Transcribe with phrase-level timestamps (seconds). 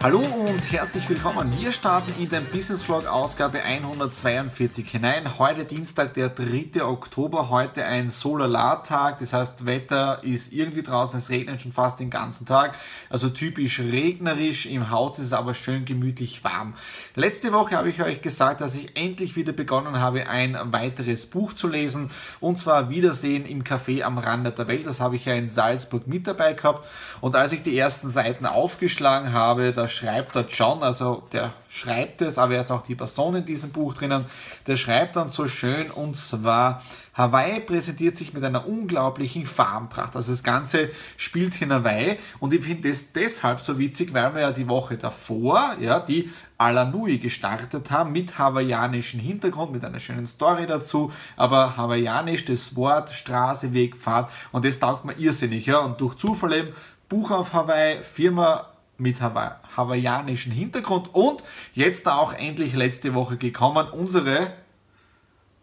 [0.00, 1.52] Hallo und herzlich willkommen.
[1.58, 5.40] Wir starten in den Business Vlog Ausgabe 142 hinein.
[5.40, 6.84] Heute Dienstag, der 3.
[6.84, 9.18] Oktober, heute ein Solartag.
[9.18, 12.76] Das heißt, Wetter ist irgendwie draußen, es regnet schon fast den ganzen Tag.
[13.10, 14.66] Also typisch regnerisch.
[14.66, 16.74] Im Haus ist es aber schön gemütlich warm.
[17.16, 21.54] Letzte Woche habe ich euch gesagt, dass ich endlich wieder begonnen habe, ein weiteres Buch
[21.54, 22.12] zu lesen.
[22.38, 24.86] Und zwar Wiedersehen im Café am Rande der Welt.
[24.86, 26.86] Das habe ich ja in Salzburg mit dabei gehabt.
[27.20, 32.22] Und als ich die ersten Seiten aufgeschlagen habe, da schreibt der John, also der schreibt
[32.22, 34.24] es, aber er ist auch die Person in diesem Buch drinnen,
[34.66, 36.82] der schreibt dann so schön und zwar,
[37.14, 40.14] Hawaii präsentiert sich mit einer unglaublichen Farmpracht.
[40.14, 44.42] Also das Ganze spielt in Hawaii und ich finde das deshalb so witzig, weil wir
[44.42, 50.26] ja die Woche davor, ja, die Alanui gestartet haben mit hawaiianischem Hintergrund, mit einer schönen
[50.26, 55.78] Story dazu, aber hawaiianisch, das Wort, Straße, Weg, Fahrt und das taugt mir irrsinnig, ja,
[55.78, 56.72] und durch Zufall eben
[57.08, 58.66] Buch auf Hawaii, Firma
[58.98, 64.52] mit Hawa hawaiianischen Hintergrund und jetzt auch endlich letzte Woche gekommen, unsere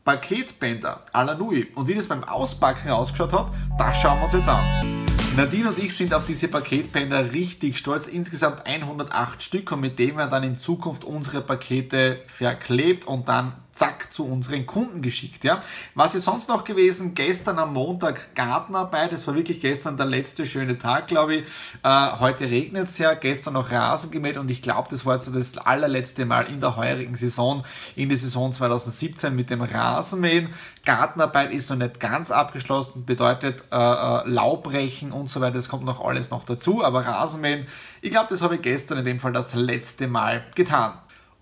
[0.05, 1.67] Paketbänder Alanui.
[1.75, 5.05] Und wie das beim Auspacken ausgeschaut hat, das schauen wir uns jetzt an.
[5.35, 8.07] Nadine und ich sind auf diese Paketbänder richtig stolz.
[8.07, 13.51] Insgesamt 108 Stück und mit denen werden dann in Zukunft unsere Pakete verklebt und dann
[13.75, 15.43] zack zu unseren Kunden geschickt.
[15.43, 15.59] Ja.
[15.93, 17.13] Was ist sonst noch gewesen?
[17.13, 19.11] Gestern am Montag Gartenarbeit.
[19.11, 21.45] Es war wirklich gestern der letzte schöne Tag, glaube ich.
[21.83, 23.13] Äh, heute regnet es ja.
[23.13, 26.77] Gestern noch Rasen gemäht und ich glaube, das war jetzt das allerletzte Mal in der
[26.77, 27.63] heurigen Saison,
[27.95, 30.49] in der Saison 2017 mit dem Rasenmähen.
[30.85, 35.55] Gartenarbeit ist noch nicht ganz abgeschlossen, bedeutet äh, äh, Laubrechen und so weiter.
[35.55, 36.83] Das kommt noch alles noch dazu.
[36.83, 37.67] Aber Rasenmähen,
[38.01, 40.93] ich glaube, das habe ich gestern in dem Fall das letzte Mal getan.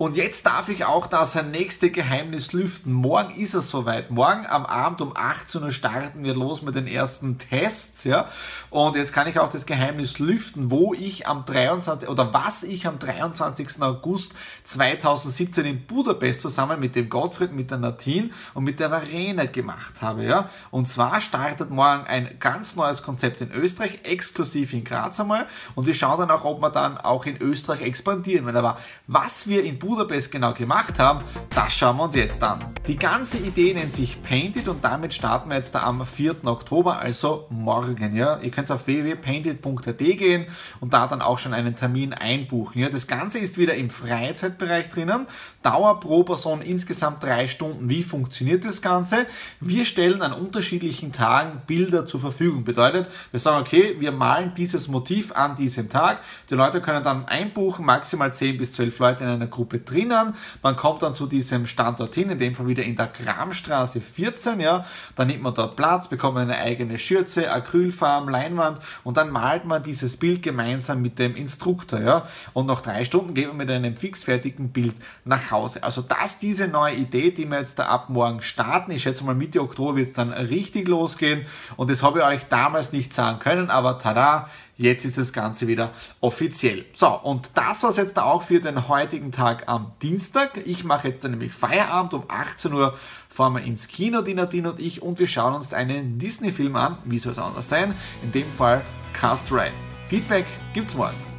[0.04, 2.92] Und jetzt darf ich auch das nächste Geheimnis lüften.
[2.92, 4.12] Morgen ist es soweit.
[4.12, 8.04] Morgen am Abend um 18 Uhr starten wir los mit den ersten Tests.
[8.04, 8.28] Ja?
[8.70, 12.10] Und jetzt kann ich auch das Geheimnis lüften, wo ich am 23.
[12.10, 13.82] oder was ich am 23.
[13.82, 14.34] August
[14.66, 20.02] 2017 in Budapest zusammen mit dem Gottfried, mit der Nadine und mit der Verena gemacht
[20.02, 20.26] habe.
[20.26, 20.50] Ja?
[20.70, 25.46] Und zwar startet morgen ein ganz neues Konzept in Österreich, exklusiv in Graz einmal.
[25.76, 28.54] Und wir schauen dann auch, ob wir dann auch in Österreich expandieren.
[28.54, 28.78] Aber
[29.08, 31.24] was wir in Budapest Budapest genau gemacht haben,
[31.54, 32.74] das schauen wir uns jetzt an.
[32.88, 36.46] Die ganze Idee nennt sich Painted und damit starten wir jetzt am 4.
[36.46, 38.16] Oktober, also morgen.
[38.16, 38.40] Ja?
[38.40, 40.48] Ihr könnt auf www.painted.at gehen
[40.80, 42.82] und da dann auch schon einen Termin einbuchen.
[42.82, 42.90] Ja?
[42.90, 45.28] Das Ganze ist wieder im Freizeitbereich drinnen.
[45.62, 47.88] Dauer pro Person insgesamt drei Stunden.
[47.88, 49.28] Wie funktioniert das Ganze?
[49.60, 52.64] Wir stellen an unterschiedlichen Tagen Bilder zur Verfügung.
[52.64, 56.20] Bedeutet, wir sagen, okay, wir malen dieses Motiv an diesem Tag.
[56.50, 60.34] Die Leute können dann einbuchen, maximal 10 bis 12 Leute in einer Gruppe drinnen.
[60.62, 64.60] Man kommt dann zu diesem Standort hin, in dem Fall wieder in der Kramstraße 14.
[64.60, 64.86] Ja.
[65.16, 69.84] Dann nimmt man dort Platz, bekommt eine eigene Schürze, Acrylfarben, Leinwand und dann malt man
[69.84, 72.00] dieses Bild gemeinsam mit dem Instruktor.
[72.00, 72.26] Ja.
[72.54, 74.96] Und nach drei Stunden geht man mit einem fixfertigen Bild
[75.26, 75.84] nach Hause.
[75.84, 78.92] Also das diese neue Idee, die wir jetzt da ab morgen starten.
[78.92, 81.46] Ich schätze mal Mitte Oktober wird es dann richtig losgehen
[81.76, 85.68] und das habe ich euch damals nicht sagen können, aber tada, Jetzt ist das Ganze
[85.68, 86.86] wieder offiziell.
[86.94, 90.66] So, und das war es jetzt auch für den heutigen Tag am Dienstag.
[90.66, 92.98] Ich mache jetzt nämlich Feierabend um 18 Uhr
[93.34, 96.98] fahren wir ins Kino, die Nadine und ich, und wir schauen uns einen Disney-Film an.
[97.04, 97.96] Wie soll es anders sein?
[98.22, 98.82] In dem Fall
[99.14, 99.74] Cast Ride.
[100.08, 101.33] Feedback gibt's morgen.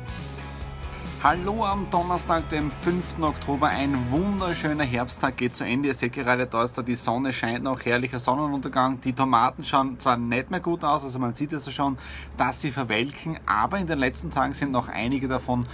[1.24, 3.14] Hallo am Donnerstag, dem 5.
[3.22, 3.68] Oktober.
[3.68, 5.88] Ein wunderschöner Herbsttag geht zu Ende.
[5.88, 9.00] Ihr seht gerade, da ist da die Sonne, scheint noch herrlicher Sonnenuntergang.
[9.00, 11.96] Die Tomaten schauen zwar nicht mehr gut aus, also man sieht also schon,
[12.36, 15.64] dass sie verwelken, aber in den letzten Tagen sind noch einige davon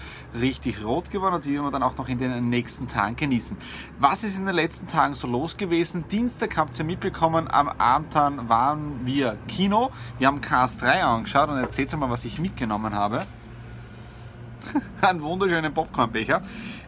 [0.41, 3.56] richtig rot geworden und die werden wir dann auch noch in den nächsten Tagen genießen.
[3.99, 6.05] Was ist in den letzten Tagen so los gewesen?
[6.12, 9.91] Dienstag habt ihr mitbekommen, am Abend waren wir Kino.
[10.20, 13.26] Wir haben Cars 3 angeschaut und erzählt mal, was ich mitgenommen habe.
[15.01, 16.43] Einen wunderschönen Popcornbecher.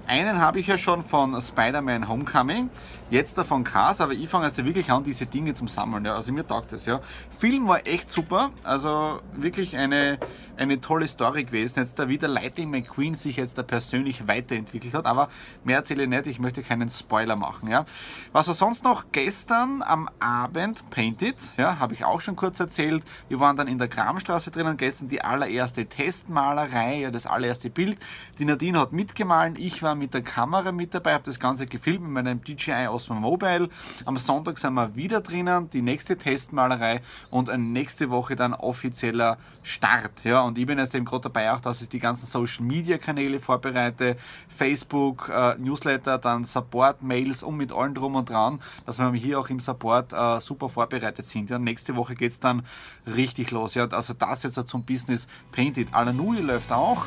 [0.06, 2.70] Einen habe ich ja schon von Spider-Man Homecoming.
[3.12, 6.04] jetzt davon krass, aber ich fange also wirklich an, diese Dinge zum Sammeln.
[6.04, 6.14] Ja.
[6.14, 6.87] Also mir taugt das.
[6.87, 7.00] Ja.
[7.38, 10.19] Film war echt super, also wirklich eine,
[10.56, 11.81] eine tolle Story gewesen.
[11.81, 15.28] Jetzt da wieder Lightning McQueen sich jetzt da persönlich weiterentwickelt hat, aber
[15.62, 17.69] mehr erzähle ich nicht, ich möchte keinen Spoiler machen.
[17.69, 17.84] Ja.
[18.32, 19.05] Was war sonst noch?
[19.12, 23.05] Gestern am Abend Painted, ja, habe ich auch schon kurz erzählt.
[23.28, 27.98] Wir waren dann in der Kramstraße drinnen, gestern die allererste Testmalerei, ja, das allererste Bild.
[28.38, 32.02] Die Nadine hat mitgemahlen, ich war mit der Kamera mit dabei, habe das Ganze gefilmt
[32.02, 33.68] mit meinem DJI Osmo Mobile.
[34.04, 37.00] Am Sonntag sind wir wieder drinnen, die nächste Testmalerei
[37.30, 40.24] und nächste Woche dann offizieller Start.
[40.24, 42.98] Ja, und ich bin jetzt eben gerade dabei, auch dass ich die ganzen Social Media
[42.98, 44.16] Kanäle vorbereite,
[44.48, 49.38] Facebook, äh, Newsletter, dann Support, Mails und mit allen drum und dran, dass wir hier
[49.38, 51.50] auch im Support äh, super vorbereitet sind.
[51.50, 52.62] Ja, nächste Woche geht es dann
[53.06, 53.74] richtig los.
[53.74, 55.92] Ja, also das jetzt zum Business Painted.
[55.92, 57.06] Alanui läuft auch.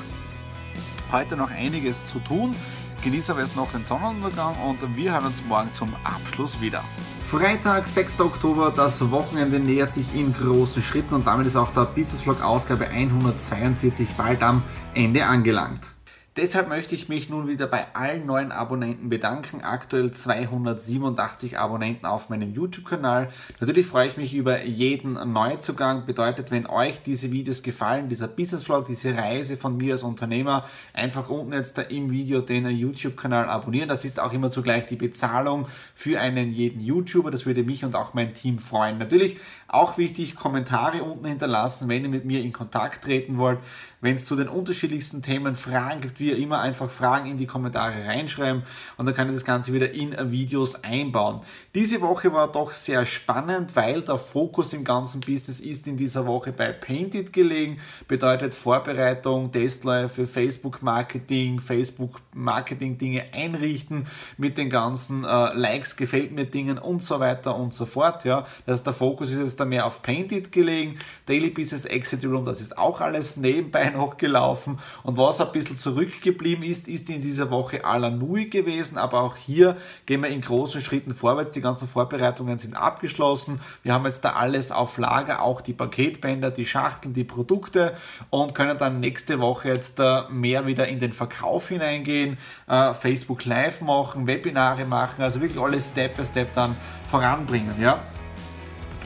[1.15, 2.53] Heute noch einiges zu tun.
[3.01, 6.83] Genieße aber jetzt noch den Sonnenuntergang und wir hören uns morgen zum Abschluss wieder.
[7.31, 8.19] Freitag, 6.
[8.19, 12.43] Oktober, das Wochenende nähert sich in großen Schritten und damit ist auch der Business Vlog
[12.43, 14.61] Ausgabe 142 bald am
[14.93, 15.94] Ende angelangt.
[16.37, 19.61] Deshalb möchte ich mich nun wieder bei allen neuen Abonnenten bedanken.
[19.61, 23.29] Aktuell 287 Abonnenten auf meinem YouTube-Kanal.
[23.61, 26.05] Natürlich freue ich mich über jeden Neuzugang.
[26.05, 30.65] Bedeutet, wenn euch diese Videos gefallen, dieser Business Vlog, diese Reise von mir als Unternehmer,
[30.93, 33.87] einfach unten jetzt da im Video den YouTube-Kanal abonnieren.
[33.87, 37.31] Das ist auch immer zugleich die Bezahlung für einen jeden YouTuber.
[37.31, 38.97] Das würde mich und auch mein Team freuen.
[38.97, 39.37] Natürlich
[39.69, 43.59] auch wichtig, Kommentare unten hinterlassen, wenn ihr mit mir in Kontakt treten wollt.
[44.05, 48.05] Wenn es zu den unterschiedlichsten Themen Fragen gibt, wie immer einfach Fragen in die Kommentare
[48.05, 48.61] reinschreiben
[48.97, 51.41] und dann kann ich das Ganze wieder in Videos einbauen.
[51.73, 56.27] Diese Woche war doch sehr spannend, weil der Fokus im ganzen Business ist in dieser
[56.27, 57.79] Woche bei Painted gelegen.
[58.07, 64.05] Bedeutet Vorbereitung, Testläufe, Facebook Marketing, Facebook Marketing Dinge einrichten
[64.37, 68.23] mit den ganzen äh, Likes, gefällt mir Dingen und so weiter und so fort.
[68.23, 70.99] Ja, das heißt, der Fokus ist jetzt da mehr auf Painted gelegen.
[71.25, 74.79] Daily Business Exit Room, das ist auch alles nebenbei noch gelaufen.
[75.03, 78.97] Und was ein bisschen zurückgeblieben ist, ist in dieser Woche Alanui gewesen.
[78.97, 81.53] Aber auch hier gehen wir in großen Schritten vorwärts.
[81.53, 83.59] Die ganzen Vorbereitungen sind abgeschlossen.
[83.83, 87.95] Wir haben jetzt da alles auf Lager, auch die Paketbänder, die Schachteln, die Produkte
[88.29, 89.99] und können dann nächste Woche jetzt
[90.29, 92.37] mehr wieder in den Verkauf hineingehen,
[92.67, 96.75] äh, Facebook Live machen, Webinare machen, also wirklich alles Step by Step dann
[97.09, 97.75] voranbringen.
[97.79, 97.99] Ja?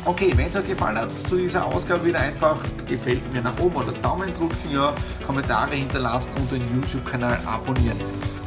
[0.05, 2.57] Okay, wenn es euch gefallen hat zu dieser Ausgabe, wieder einfach
[2.87, 4.93] gefällt mir nach oben oder Daumen drücken, ja,
[5.25, 7.97] Kommentare hinterlassen und den YouTube-Kanal abonnieren.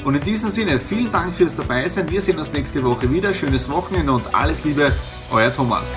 [0.04, 2.10] Und in diesem Sinne, vielen Dank fürs Dabeisein.
[2.10, 3.32] Wir sehen uns nächste Woche wieder.
[3.32, 4.90] Schönes Wochenende und alles Liebe,
[5.30, 5.94] euer Thomas.